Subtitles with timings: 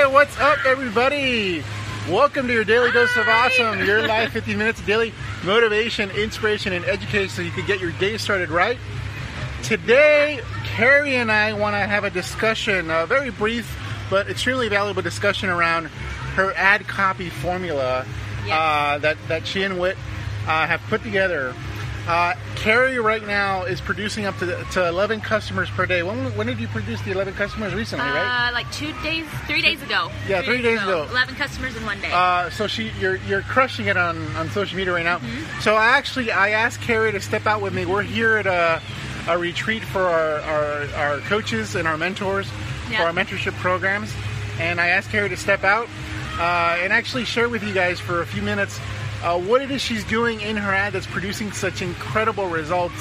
[0.00, 1.62] Hey, what's up, everybody?
[2.08, 3.84] Welcome to your daily dose of awesome.
[3.84, 5.12] Your live 15 minutes of daily
[5.44, 8.78] motivation, inspiration, and education so you can get your day started right.
[9.62, 13.78] Today, Carrie and I want to have a discussion, a very brief
[14.08, 15.88] but extremely valuable discussion around
[16.34, 18.06] her ad copy formula
[18.46, 18.58] Yes.
[18.58, 19.98] uh, that, that she and Whit
[20.46, 21.54] uh, have put together.
[22.10, 26.02] Uh, Carrie right now is producing up to, to 11 customers per day.
[26.02, 28.48] When, when did you produce the 11 customers recently, right?
[28.48, 30.10] Uh, like two days, three days ago.
[30.26, 31.06] Yeah, three days ago.
[31.08, 32.10] Eleven customers in one day.
[32.12, 35.18] Uh, so she, you're you're crushing it on, on social media right now.
[35.18, 35.60] Mm-hmm.
[35.60, 37.86] So I actually I asked Carrie to step out with me.
[37.86, 38.82] We're here at a,
[39.28, 42.48] a retreat for our, our, our coaches and our mentors
[42.88, 44.12] for our mentorship programs,
[44.58, 45.86] and I asked Carrie to step out
[46.40, 48.80] uh, and actually share with you guys for a few minutes
[49.22, 52.94] uh, what it is she's doing in her ad that's producing such incredible results.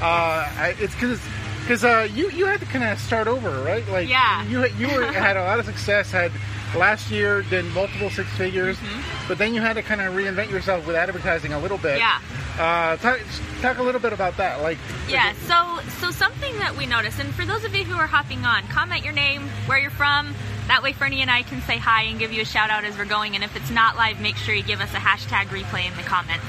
[0.00, 1.20] Uh, it's because.
[1.62, 3.84] Because uh, you you had to kind of start over, right?
[3.88, 4.44] Like Yeah.
[4.46, 6.12] you you were had a lot of success.
[6.12, 6.30] Had
[6.76, 8.78] last year did multiple six figures,
[9.26, 11.98] but then you had to kind of reinvent yourself with advertising a little bit.
[11.98, 12.20] Yeah.
[12.58, 13.20] Uh, talk,
[13.60, 14.62] talk a little bit about that.
[14.62, 15.32] Like yeah.
[15.46, 18.66] So, so something that we noticed, and for those of you who are hopping on,
[18.68, 20.34] comment your name, where you're from.
[20.68, 22.98] That way, Ferny and I can say hi and give you a shout out as
[22.98, 23.36] we're going.
[23.36, 26.02] And if it's not live, make sure you give us a hashtag replay in the
[26.02, 26.44] comments.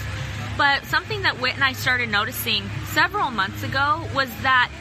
[0.57, 4.71] But something that Whit and I started noticing several months ago was that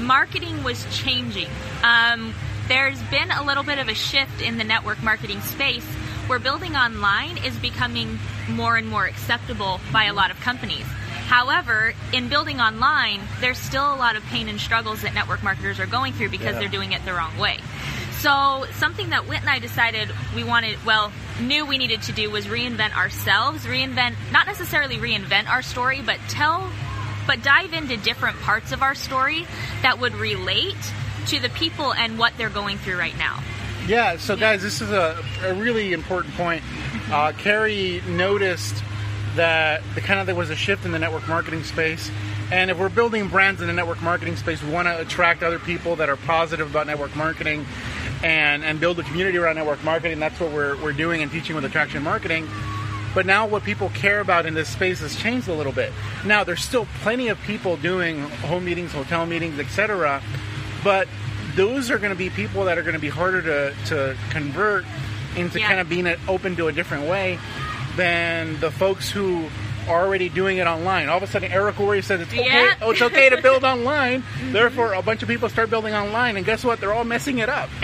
[0.00, 1.48] marketing was changing.
[1.82, 2.34] Um,
[2.68, 5.86] there's been a little bit of a shift in the network marketing space
[6.26, 10.86] where building online is becoming more and more acceptable by a lot of companies.
[11.26, 15.80] However, in building online, there's still a lot of pain and struggles that network marketers
[15.80, 16.60] are going through because Yeah.
[16.60, 17.58] they're doing it the wrong way.
[18.18, 22.30] So, something that Whit and I decided we wanted, well, knew we needed to do
[22.30, 26.70] was reinvent ourselves, reinvent, not necessarily reinvent our story, but tell,
[27.26, 29.46] but dive into different parts of our story
[29.82, 30.76] that would relate
[31.28, 33.40] to the people and what they're going through right now.
[33.86, 36.62] Yeah, so guys, this is a, a really important point.
[37.10, 38.80] Uh, Carrie noticed
[39.34, 42.08] that the kind of there was a shift in the network marketing space,
[42.52, 45.58] and if we're building brands in the network marketing space, we want to attract other
[45.58, 47.66] people that are positive about network marketing,
[48.22, 50.20] and and build a community around network marketing.
[50.20, 52.48] That's what we're we're doing and teaching with attraction marketing.
[53.14, 55.92] But now what people care about in this space has changed a little bit.
[56.24, 60.22] Now there's still plenty of people doing home meetings, hotel meetings, etc.
[60.84, 61.08] But
[61.56, 64.84] those are going to be people that are going to be harder to, to convert
[65.36, 65.68] into Yeah.
[65.68, 67.38] kind of being open to a different way
[67.96, 69.48] than the folks who
[69.88, 71.08] are already doing it online.
[71.08, 72.44] All of a sudden, Eric Worre says it's okay.
[72.44, 72.74] Yeah.
[72.80, 74.22] Oh, it's okay to build online.
[74.52, 76.78] Therefore, a bunch of people start building online, and guess what?
[76.78, 77.68] They're all messing it up.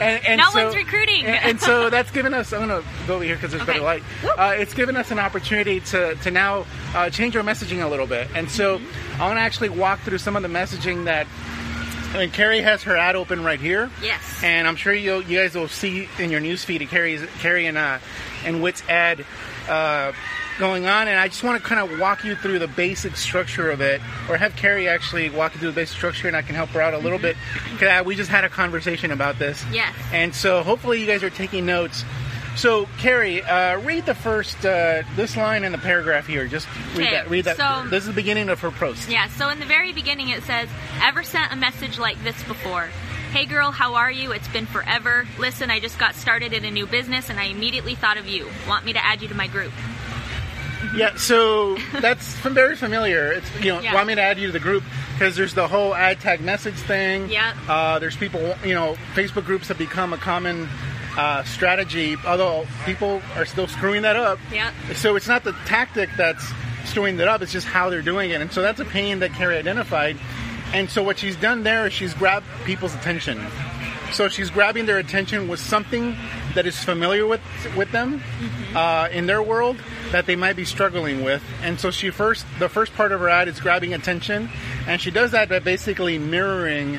[0.00, 1.26] And, and No so- one's recruiting.
[1.26, 2.54] And, and so that's given us.
[2.54, 3.72] I'm going to go over here because there's Okay.
[3.72, 4.02] better light.
[4.24, 6.64] Uh, it's given us an opportunity to to now
[6.94, 8.28] uh, change our messaging a little bit.
[8.34, 9.20] And so Mm-hmm.
[9.22, 11.26] I want to actually walk through some of the messaging that.
[12.14, 13.88] Mean, Carrie has her ad open right here.
[14.02, 14.42] Yes.
[14.42, 17.98] And I'm sure you you guys will see in your newsfeed Carrie's Carrie and uh,
[18.44, 19.24] and Whit's ad
[19.68, 20.12] uh,
[20.58, 23.70] going on, and I just want to kind of walk you through the basic structure
[23.70, 26.54] of it, or have Carrie actually walk you through the basic structure, and I can
[26.54, 27.36] help her out a little bit.
[27.78, 29.64] 'Cause, uh, we just had a conversation about this.
[29.72, 29.94] Yes.
[30.12, 32.04] And so hopefully you guys are taking notes.
[32.56, 36.46] So Carrie, uh, read the first uh, this line in the paragraph here.
[36.46, 37.30] Just read Okay, that.
[37.30, 37.56] Read that.
[37.56, 39.08] so- this is the beginning of her post.
[39.08, 40.68] Yeah, so in the very beginning it says,
[41.02, 42.88] Ever sent a message like this before?
[43.32, 44.32] Hey girl, how are you?
[44.32, 45.26] It's been forever.
[45.38, 48.48] Listen, I just got started in a new business and I immediately thought of you.
[48.68, 49.72] Want me to add you to my group?
[50.96, 53.32] Yeah, so that's from very familiar.
[53.32, 53.94] It's you know, Yeah.
[53.94, 54.82] want me to add you to the group
[55.12, 57.30] because there's the whole ad tag message thing.
[57.30, 57.54] Yeah.
[57.68, 60.68] Uh, there's people, you know, Facebook groups have become a common
[61.16, 64.38] uh, strategy, although people are still screwing that up.
[64.52, 64.72] Yep.
[64.94, 66.44] So it's not the tactic that's
[66.84, 68.40] screwing that up; it's just how they're doing it.
[68.40, 70.16] And so that's a pain that Carrie identified.
[70.72, 73.44] And so what she's done there is she's grabbed people's attention.
[74.12, 76.16] So she's grabbing their attention with something
[76.54, 77.40] that is familiar with
[77.76, 78.22] with them
[78.74, 79.76] uh, in their world
[80.10, 81.42] that they might be struggling with.
[81.62, 84.48] And so she first, the first part of her ad is grabbing attention,
[84.86, 86.98] and she does that by basically mirroring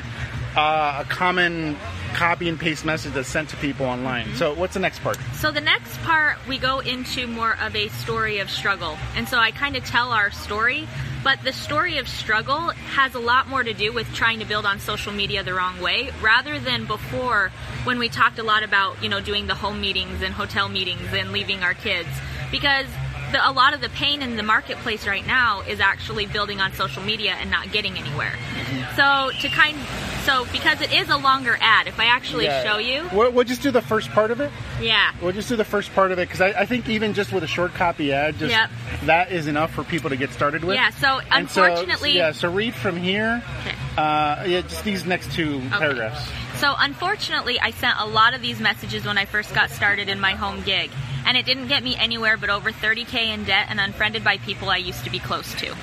[0.56, 1.76] uh, a common
[2.14, 4.26] copy and paste message that's sent to people online.
[4.26, 4.36] Mm-hmm.
[4.36, 5.18] So what's the next part?
[5.34, 8.96] So the next part, we go into more of a story of struggle.
[9.16, 10.88] And so I kind of tell our story,
[11.24, 14.66] but the story of struggle has a lot more to do with trying to build
[14.66, 17.50] on social media the wrong way rather than before
[17.84, 21.12] when we talked a lot about, you know, doing the home meetings and hotel meetings
[21.12, 22.08] and leaving our kids.
[22.50, 22.86] Because
[23.32, 26.72] the, a lot of the pain in the marketplace right now is actually building on
[26.74, 28.32] social media and not getting anywhere.
[28.32, 28.96] Mm-hmm.
[28.96, 29.78] So to kind
[30.24, 32.62] so because it is a longer ad, if I actually Yeah.
[32.64, 34.50] show you, We'll, we'll just do the first part of it.
[34.80, 35.12] yeah.
[35.20, 37.42] We'll just do the first part of it because I, I think even just with
[37.44, 38.70] a short copy ad, just Yep.
[39.06, 40.76] that is enough for people to get started with.
[40.76, 42.32] Yeah, so And so- unfortunately, yeah.
[42.32, 43.42] So read from here.
[43.60, 43.74] Okay.
[43.96, 46.26] Uh, yeah, just these next two paragraphs.
[46.56, 50.20] So, unfortunately, I sent a lot of these messages when I first got started in
[50.20, 50.90] my home gig,
[51.26, 54.70] and it didn't get me anywhere but over 30k in debt and unfriended by people
[54.70, 55.74] I used to be close to.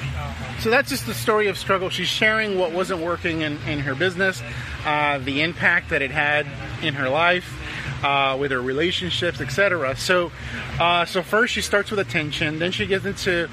[0.60, 1.90] So that's just the story of struggle.
[1.90, 4.42] She's sharing what wasn't working in, in her business,
[4.86, 6.48] uh, the impact that it had
[6.84, 7.50] in her life,
[8.04, 9.96] uh, with her relationships, etc.
[9.96, 10.34] So,
[10.78, 13.50] uh, so first she starts with attention, then she gets into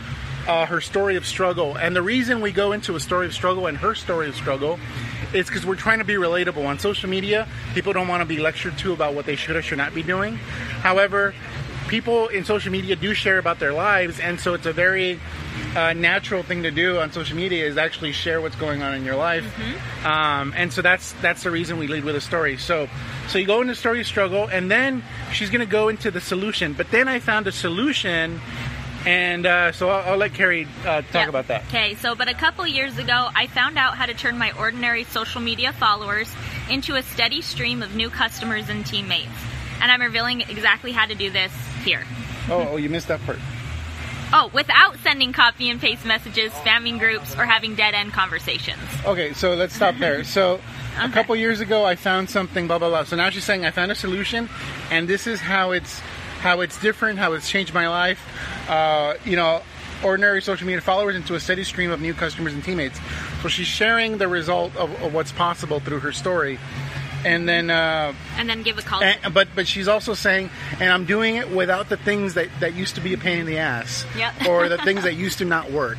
[0.48, 1.76] uh, her story of struggle.
[1.76, 4.80] And the reason we go into a story of struggle and her story of struggle
[5.32, 6.66] is because we're trying to be relatable.
[6.66, 9.62] On social media, people don't want to be lectured to about what they should or
[9.62, 10.36] should not be doing.
[10.82, 11.34] However,
[11.86, 15.20] people in social media do share about their lives, and so it's a very
[15.76, 19.04] uh, natural thing to do on social media is actually share what's going on in
[19.04, 19.44] your life.
[19.44, 20.06] Mm-hmm.
[20.06, 22.56] Um, and so that's that's the reason we lead with a story.
[22.56, 22.88] So
[23.28, 26.72] so you go into story struggle, and then she's going to go into the solution.
[26.72, 28.40] But then I found a solution
[29.06, 31.28] and uh, so I'll, I'll, let Carrie uh, talk yep.
[31.28, 31.62] about that.
[31.68, 35.04] Okay, so but a couple years ago, I found out how to turn my ordinary
[35.04, 36.34] social media followers
[36.68, 39.30] into a steady stream of new customers and teammates.
[39.80, 41.52] And I'm revealing exactly how to do this
[41.84, 42.02] here.
[42.48, 43.38] Oh, oh you missed that part.
[44.32, 48.80] Oh, without sending copy and paste messages, spamming groups, or having dead end conversations.
[49.04, 50.24] Okay, so let's stop there.
[50.24, 50.54] So,
[50.96, 51.06] okay.
[51.06, 53.04] a couple years ago, I found something, blah, blah, blah.
[53.04, 54.48] So now she's saying, I found a solution,
[54.90, 56.00] and this is how it's
[56.40, 58.20] how it's different, how it's changed my life.
[58.68, 59.62] Uh, you know,
[60.04, 63.00] ordinary social media followers into a steady stream of new customers and teammates.
[63.42, 66.58] So she's sharing the result of, of what's possible through her story.
[67.24, 69.02] And then, uh, and then give a call.
[69.02, 72.74] And, but but she's also saying, and I'm doing it without the things that, that
[72.74, 74.46] used to be a pain in the ass, yep.
[74.46, 75.98] or the things that used to not work.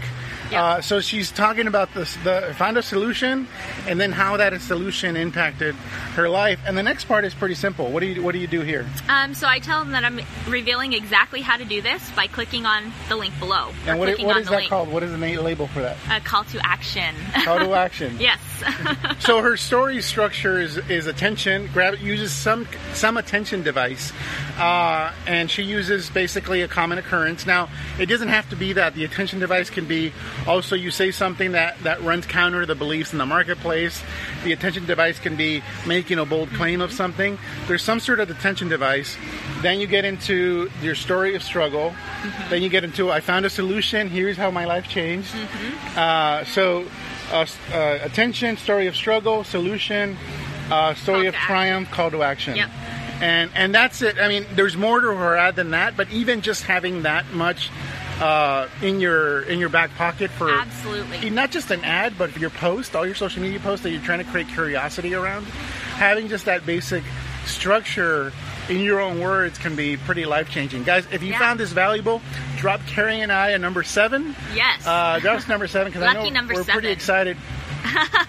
[0.51, 0.61] Yep.
[0.61, 3.47] Uh, so she's talking about this, the find a solution,
[3.87, 5.75] and then how that solution impacted
[6.15, 6.59] her life.
[6.65, 7.91] And the next part is pretty simple.
[7.91, 8.85] What do you what do you do here?
[9.09, 12.65] Um, so I tell them that I'm revealing exactly how to do this by clicking
[12.65, 13.71] on the link below.
[13.85, 14.69] And what, what is that link.
[14.69, 14.89] called?
[14.89, 15.97] What is the label for that?
[16.09, 17.15] A call to action.
[17.43, 18.17] Call to action.
[18.19, 18.39] yes.
[19.19, 21.69] so her story structure is, is attention.
[21.73, 24.11] Grab uses some some attention device,
[24.57, 27.45] uh, and she uses basically a common occurrence.
[27.45, 28.93] Now it doesn't have to be that.
[28.93, 30.13] The attention device can be
[30.45, 34.01] also, you say something that, that runs counter to the beliefs in the marketplace.
[34.43, 37.37] The attention device can be making a bold claim of something.
[37.67, 39.17] There's some sort of attention device.
[39.61, 41.89] Then you get into your story of struggle.
[41.89, 42.49] Mm-hmm.
[42.49, 44.09] Then you get into, I found a solution.
[44.09, 45.33] Here's how my life changed.
[45.33, 45.99] Mm-hmm.
[45.99, 46.85] Uh, so,
[47.31, 50.15] uh, uh, attention, story of struggle, solution,
[50.69, 52.55] uh, story of triumph, call to action.
[52.55, 52.69] Yep.
[53.19, 54.19] And and that's it.
[54.19, 57.71] I mean, there's more to her ad than that, but even just having that much
[58.19, 62.49] uh, in your in your back pocket for absolutely not just an ad, but your
[62.49, 65.45] post, all your social media posts that you're trying to create curiosity around.
[65.45, 67.03] Having just that basic
[67.45, 68.31] structure
[68.69, 71.07] in your own words can be pretty life changing, guys.
[71.11, 71.39] If you yeah.
[71.39, 72.21] found this valuable,
[72.57, 74.35] drop Carrie and I a number seven.
[74.53, 76.73] Yes, uh, drop us number seven because I know we're seven.
[76.73, 77.37] pretty excited.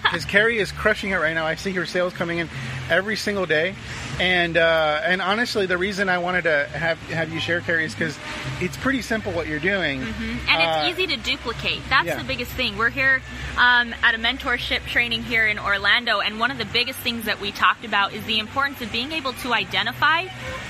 [0.09, 1.45] Because Carrie is crushing it right now.
[1.45, 2.49] I see her sales coming in
[2.89, 3.75] every single day.
[4.19, 7.93] And uh, and honestly, the reason I wanted to have have you share Carrie is
[7.93, 8.17] because
[8.59, 10.49] it's pretty simple what you're doing, mm-hmm.
[10.49, 11.81] and uh, it's easy to duplicate.
[11.89, 12.17] That's yeah.
[12.17, 12.77] the biggest thing.
[12.77, 13.21] We're here
[13.57, 17.39] um, at a mentorship training here in Orlando, and one of the biggest things that
[17.39, 20.25] we talked about is the importance of being able to identify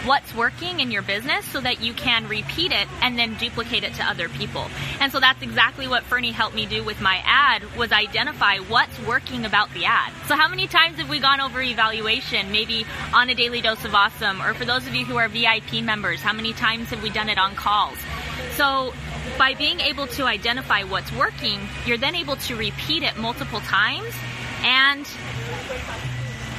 [0.06, 3.96] what's working in your business so that you can repeat it and then duplicate it
[3.96, 4.68] to other people.
[5.00, 9.00] And so that's exactly what Ferny helped me do with my ad was identify what's
[9.07, 10.13] working about the ad.
[10.28, 13.95] So how many times have we gone over evaluation, maybe on a Daily Dose of
[13.95, 17.10] Awesome, or for those of you who are VIP members, how many times have we
[17.10, 17.98] done it on calls?
[18.58, 18.93] So
[19.38, 24.13] by being able to identify what's working, you're then able to repeat it multiple times
[24.62, 25.08] and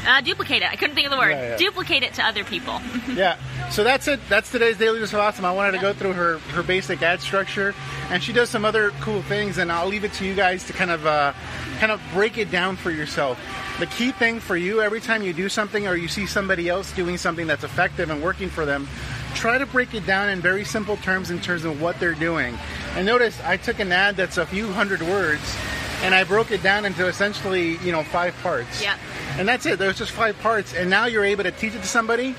[0.06, 0.70] uh, duplicate it.
[0.70, 1.30] I couldn't think of the word.
[1.30, 1.56] Yeah, yeah.
[1.56, 2.80] Duplicate it to other people.
[3.14, 3.36] yeah.
[3.70, 4.20] So that's it.
[4.28, 5.44] That's today's Daily Dose of Awesome.
[5.44, 7.74] I wanted to go through her, her basic ad structure,
[8.10, 10.72] and she does some other cool things, and I'll leave it to you guys to
[10.72, 11.32] kind of uh,
[11.78, 13.38] kind of break it down for yourself
[13.80, 16.92] the key thing for you every time you do something or you see somebody else
[16.92, 18.86] doing something that's effective and working for them,
[19.34, 22.58] try to break it down in very simple terms in terms of what they're doing.
[22.94, 25.56] And notice I took an ad that's a few hundred words
[26.02, 28.82] and I broke it down into essentially, you know, five parts.
[28.82, 28.98] Yeah.
[29.40, 29.78] And that's it.
[29.78, 30.74] There's just five parts.
[30.74, 32.32] And now you're able to teach it to somebody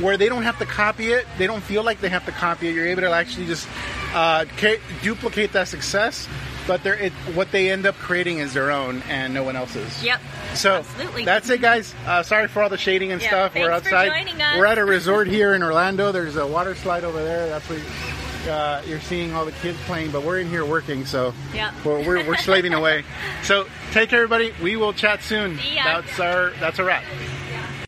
[0.00, 1.26] where they don't have to copy it.
[1.36, 2.74] They don't feel like they have to copy it.
[2.74, 3.68] You're able to actually just
[4.14, 4.46] uh,
[5.02, 6.26] duplicate that success
[6.68, 10.04] but they're it, what they end up creating is their own and no one else's.
[10.04, 10.20] Yep.
[10.54, 11.24] So Absolutely.
[11.24, 11.94] that's it, guys.
[12.06, 13.54] Uh, sorry for all the shading and yeah, stuff.
[13.54, 14.12] We're outside.
[14.56, 16.12] We're at a resort here in Orlando.
[16.12, 17.48] There's a water slide over there.
[17.48, 17.78] That's where
[18.46, 21.72] uh, you're seeing all the kids playing, but we're in here working, so yeah.
[21.84, 23.04] we're, we're, we're slaving away.
[23.42, 24.52] So take care, everybody.
[24.62, 25.58] We will chat soon.
[25.84, 27.04] That's our that's a wrap.